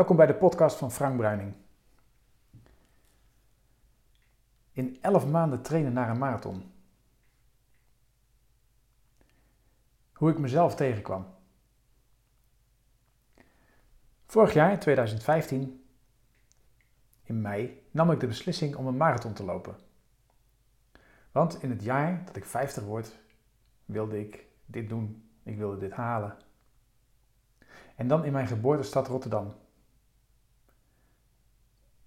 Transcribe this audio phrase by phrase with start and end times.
[0.00, 1.54] Welkom bij de podcast van Frank Bruining.
[4.72, 6.72] In 11 maanden trainen naar een marathon.
[10.12, 11.26] Hoe ik mezelf tegenkwam.
[14.26, 15.84] Vorig jaar, 2015,
[17.22, 19.76] in mei, nam ik de beslissing om een marathon te lopen.
[21.32, 23.18] Want in het jaar dat ik 50 word,
[23.84, 25.30] wilde ik dit doen.
[25.42, 26.36] Ik wilde dit halen.
[27.96, 29.54] En dan in mijn geboortestad Rotterdam.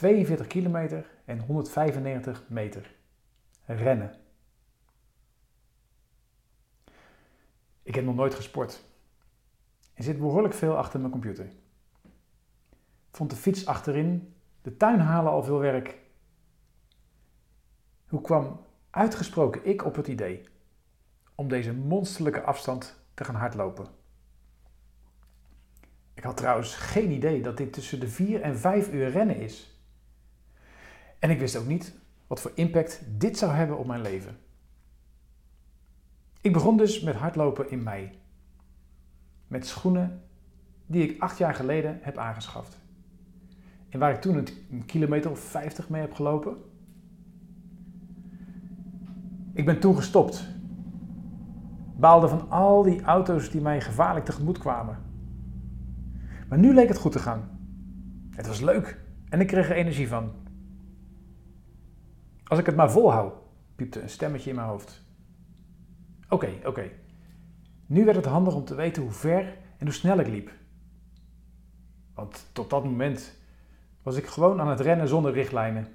[0.00, 2.94] 42 kilometer en 195 meter.
[3.66, 4.14] Rennen.
[7.82, 8.84] Ik heb nog nooit gesport.
[9.94, 11.46] Er zit behoorlijk veel achter mijn computer.
[13.10, 15.98] Vond de fiets achterin, de tuin halen al veel werk.
[18.08, 20.42] Hoe kwam uitgesproken ik op het idee
[21.34, 23.86] om deze monsterlijke afstand te gaan hardlopen?
[26.14, 29.69] Ik had trouwens geen idee dat dit tussen de 4 en 5 uur rennen is.
[31.20, 31.94] En ik wist ook niet
[32.26, 34.36] wat voor impact dit zou hebben op mijn leven.
[36.40, 38.10] Ik begon dus met hardlopen in mei.
[39.46, 40.22] Met schoenen
[40.86, 42.78] die ik acht jaar geleden heb aangeschaft.
[43.88, 46.56] En waar ik toen een kilometer of 50 mee heb gelopen.
[49.52, 50.48] Ik ben toen gestopt.
[51.96, 54.98] Baalde van al die auto's die mij gevaarlijk tegemoet kwamen.
[56.48, 57.58] Maar nu leek het goed te gaan.
[58.30, 60.32] Het was leuk en ik kreeg er energie van.
[62.50, 63.34] Als ik het maar volhoud,
[63.76, 65.02] piepte een stemmetje in mijn hoofd.
[66.28, 66.90] Oké, oké.
[67.86, 70.50] Nu werd het handig om te weten hoe ver en hoe snel ik liep.
[72.14, 73.36] Want tot dat moment
[74.02, 75.88] was ik gewoon aan het rennen zonder richtlijnen.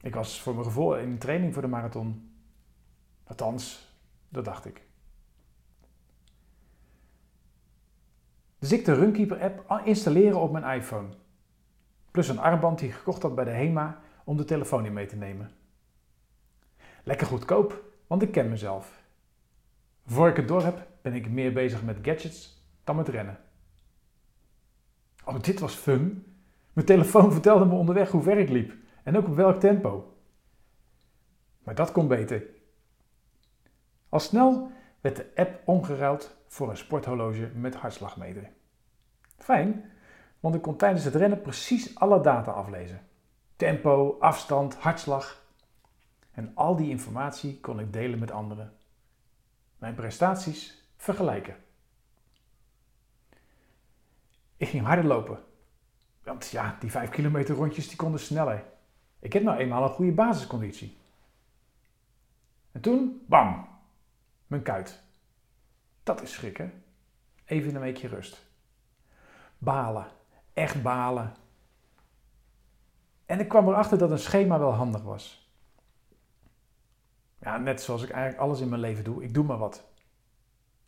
[0.00, 2.32] Ik was voor mijn gevoel in training voor de marathon.
[3.24, 3.94] Althans,
[4.28, 4.82] dat dacht ik.
[8.58, 11.08] Dus ik de Runkeeper app installeren op mijn iPhone.
[12.10, 15.06] Plus een armband die ik gekocht had bij de HEMA om de telefoon in mee
[15.06, 15.50] te nemen.
[17.04, 19.02] Lekker goedkoop, want ik ken mezelf.
[20.06, 23.38] Voor ik het door heb, ben ik meer bezig met gadgets dan met rennen.
[25.24, 26.34] Oh, dit was fun.
[26.72, 30.16] Mijn telefoon vertelde me onderweg hoe ver ik liep en ook op welk tempo.
[31.62, 32.44] Maar dat kon beter.
[34.08, 34.70] Al snel
[35.00, 38.50] werd de app omgeruild voor een sporthorloge met hartslagmeter.
[39.36, 39.90] Fijn,
[40.40, 43.08] want ik kon tijdens het rennen precies alle data aflezen
[43.60, 45.42] tempo, afstand, hartslag.
[46.30, 48.76] En al die informatie kon ik delen met anderen.
[49.78, 51.56] Mijn prestaties vergelijken.
[54.56, 55.38] Ik ging harder lopen.
[56.22, 58.64] Want ja, die 5 kilometer rondjes die konden sneller.
[59.18, 60.98] Ik heb nou eenmaal een goede basisconditie.
[62.72, 63.68] En toen, bam,
[64.46, 65.02] mijn kuit.
[66.02, 66.84] Dat is schrikken.
[67.44, 68.46] Even een weekje rust.
[69.58, 70.06] Balen,
[70.52, 71.34] echt balen.
[73.30, 75.50] En ik kwam erachter dat een schema wel handig was.
[77.38, 79.84] Ja, net zoals ik eigenlijk alles in mijn leven doe, ik doe maar wat.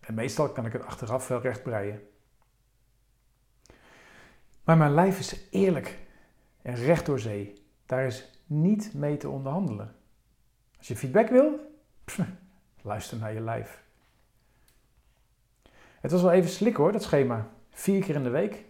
[0.00, 2.00] En meestal kan ik het achteraf wel recht breien.
[4.64, 5.98] Maar mijn lijf is eerlijk
[6.62, 7.62] en recht door zee.
[7.86, 9.94] Daar is niet mee te onderhandelen.
[10.78, 11.78] Als je feedback wil,
[12.82, 13.84] luister naar je lijf.
[16.00, 17.48] Het was wel even slik hoor, dat schema.
[17.70, 18.64] Vier keer in de week.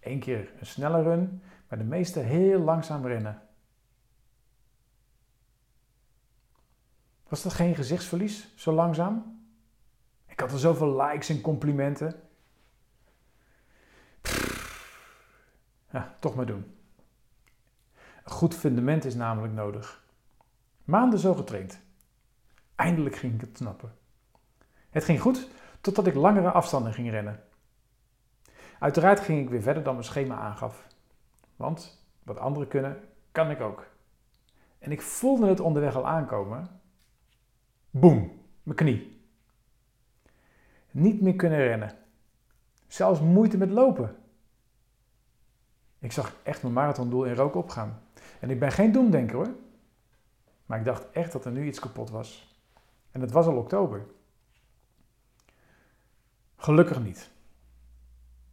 [0.00, 3.42] Eén keer een snelle run maar de meeste heel langzaam rennen.
[7.28, 9.44] Was dat geen gezichtsverlies, zo langzaam?
[10.26, 12.20] Ik had er zoveel likes en complimenten.
[15.90, 16.74] Ja, toch maar doen.
[18.24, 20.04] Een goed fundament is namelijk nodig.
[20.84, 21.80] Maanden zo getraind.
[22.74, 23.94] Eindelijk ging ik het snappen.
[24.90, 25.48] Het ging goed
[25.80, 27.44] totdat ik langere afstanden ging rennen.
[28.78, 30.86] Uiteraard ging ik weer verder dan mijn schema aangaf.
[31.56, 33.00] Want wat anderen kunnen,
[33.32, 33.86] kan ik ook.
[34.78, 36.80] En ik voelde het onderweg al aankomen.
[37.90, 39.20] Boem, mijn knie.
[40.90, 41.98] Niet meer kunnen rennen.
[42.86, 44.16] Zelfs moeite met lopen.
[45.98, 48.02] Ik zag echt mijn marathondoel in rook opgaan.
[48.40, 49.54] En ik ben geen doemdenker hoor.
[50.66, 52.58] Maar ik dacht echt dat er nu iets kapot was.
[53.10, 54.06] En het was al oktober.
[56.56, 57.30] Gelukkig niet.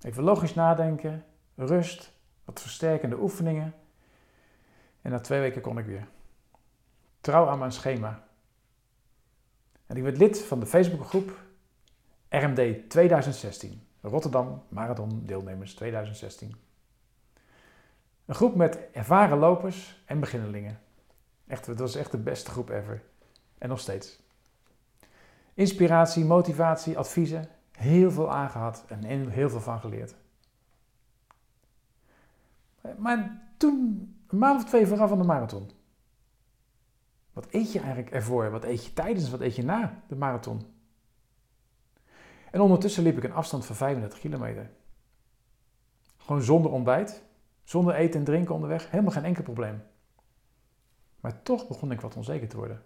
[0.00, 1.24] Even logisch nadenken,
[1.54, 2.12] rust,
[2.60, 3.74] versterkende oefeningen.
[5.02, 6.08] En na twee weken kon ik weer.
[7.20, 8.24] Trouw aan mijn schema.
[9.86, 11.40] En ik werd lid van de Facebookgroep
[12.28, 13.86] RMD 2016.
[14.00, 16.56] Rotterdam Marathon Deelnemers 2016.
[18.24, 20.80] Een groep met ervaren lopers en beginnelingen.
[21.46, 23.02] Echt, het was echt de beste groep ever.
[23.58, 24.20] En nog steeds.
[25.54, 27.48] Inspiratie, motivatie, adviezen.
[27.72, 30.14] Heel veel aangehad en heel veel van geleerd.
[32.98, 33.76] Maar toen,
[34.28, 35.70] een maand of twee vooraf van de marathon.
[37.32, 38.50] Wat eet je eigenlijk ervoor?
[38.50, 39.30] Wat eet je tijdens?
[39.30, 40.62] Wat eet je na de marathon?
[42.50, 44.70] En ondertussen liep ik een afstand van 35 kilometer.
[46.16, 47.22] Gewoon zonder ontbijt,
[47.64, 49.82] zonder eten en drinken onderweg, helemaal geen enkel probleem.
[51.20, 52.82] Maar toch begon ik wat onzeker te worden.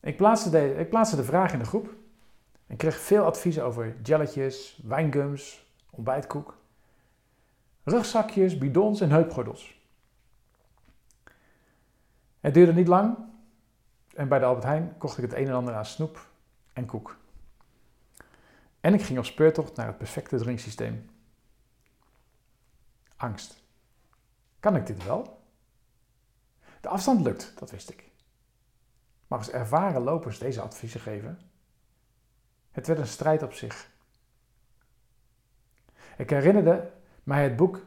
[0.00, 1.94] Ik plaatste de, ik plaatste de vraag in de groep
[2.66, 6.58] en kreeg veel adviezen over jelletjes, wijngums, ontbijtkoek,
[7.88, 9.80] rugzakjes, bidons en heupgordels.
[12.40, 13.16] Het duurde niet lang
[14.14, 16.28] en bij de Albert Heijn kocht ik het een en ander aan snoep
[16.72, 17.16] en koek.
[18.80, 21.10] En ik ging op speurtocht naar het perfecte drinksysteem.
[23.16, 23.62] Angst.
[24.60, 25.42] Kan ik dit wel?
[26.80, 28.10] De afstand lukt, dat wist ik.
[29.26, 31.40] Maar als ervaren lopers deze adviezen geven,
[32.70, 33.90] het werd een strijd op zich.
[36.16, 36.92] Ik herinnerde
[37.28, 37.86] mij het boek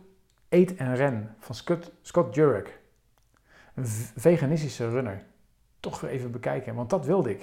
[0.49, 2.79] Eet en Ren van Scott, Scott Jurek,
[3.73, 3.85] een
[4.15, 5.25] veganistische runner.
[5.79, 7.41] Toch even bekijken, want dat wilde ik.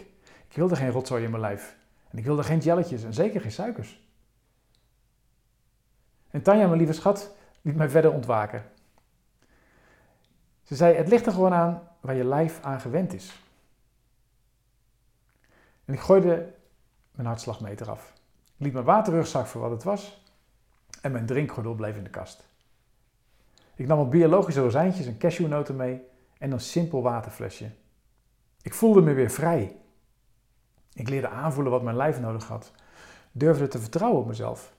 [0.49, 1.77] Ik wilde geen rotzooi in mijn lijf.
[2.11, 4.07] En ik wilde geen jelletjes en zeker geen suikers.
[6.31, 8.65] En Tanja, mijn lieve schat, liet mij verder ontwaken.
[10.63, 13.43] Ze zei: Het ligt er gewoon aan waar je lijf aan gewend is.
[15.85, 16.55] En ik gooide
[17.11, 18.13] mijn hartslagmeter af.
[18.57, 20.27] Ik liet mijn waterrugzak voor wat het was
[21.09, 22.49] en mijn drinkgordel bleef in de kast.
[23.75, 26.03] Ik nam wat biologische rozijntjes en cashewnoten mee
[26.39, 27.71] en een simpel waterflesje.
[28.63, 29.77] Ik voelde me weer vrij.
[30.93, 32.73] Ik leerde aanvoelen wat mijn lijf nodig had.
[33.33, 34.75] Durfde te vertrouwen op mezelf.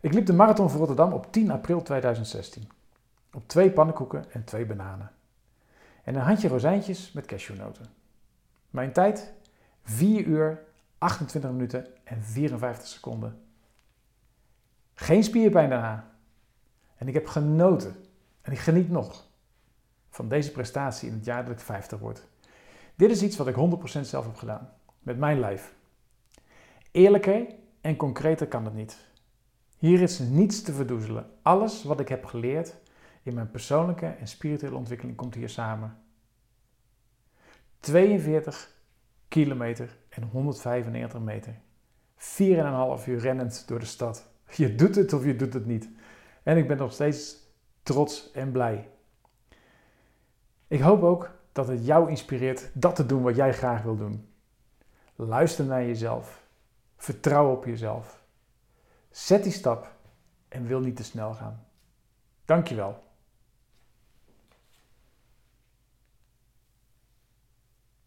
[0.00, 2.68] Ik liep de marathon van Rotterdam op 10 april 2016.
[3.32, 5.10] Op twee pannenkoeken en twee bananen.
[6.02, 7.86] En een handje rozijntjes met cashewnoten.
[8.70, 9.32] Mijn tijd
[9.82, 10.64] 4 uur,
[10.98, 13.43] 28 minuten en 54 seconden.
[14.94, 16.10] Geen spierpijn daarna.
[16.96, 17.96] En ik heb genoten,
[18.40, 19.26] en ik geniet nog,
[20.10, 22.26] van deze prestatie in het jaar dat ik 50 word.
[22.96, 23.54] Dit is iets wat ik
[23.98, 25.74] 100% zelf heb gedaan, met mijn lijf.
[26.90, 27.46] Eerlijker
[27.80, 28.96] en concreter kan het niet.
[29.78, 31.30] Hier is niets te verdoezelen.
[31.42, 32.74] Alles wat ik heb geleerd
[33.22, 35.96] in mijn persoonlijke en spirituele ontwikkeling komt hier samen.
[37.80, 38.74] 42
[39.28, 41.54] kilometer en 195 meter.
[42.18, 44.33] 4,5 uur rennend door de stad.
[44.50, 45.88] Je doet het of je doet het niet.
[46.42, 47.36] En ik ben nog steeds
[47.82, 48.88] trots en blij.
[50.68, 54.28] Ik hoop ook dat het jou inspireert dat te doen wat jij graag wil doen.
[55.14, 56.42] Luister naar jezelf.
[56.96, 58.22] Vertrouw op jezelf.
[59.10, 59.92] Zet die stap
[60.48, 61.66] en wil niet te snel gaan.
[62.44, 63.02] Dankjewel.